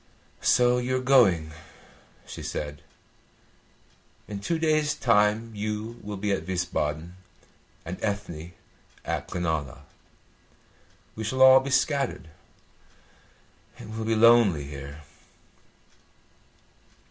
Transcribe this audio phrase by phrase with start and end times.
[0.41, 1.51] "So you are going,"
[2.25, 2.81] she said.
[4.27, 7.17] "In two days' time you will be at Wiesbaden
[7.85, 8.53] and Ethne
[9.05, 9.83] at Glenalla.
[11.15, 12.29] We shall all be scattered.
[13.77, 15.03] It will be lonely here."